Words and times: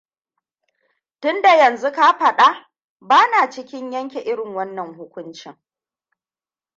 Tunda 1.21 1.51
yanzu 1.59 1.91
ka 1.91 2.17
faɗa, 2.17 2.49
bana 2.99 3.49
cikin 3.51 3.91
yanke 3.91 4.19
irin 4.19 4.55
wannan 4.55 4.95
hukuncin. 4.95 5.57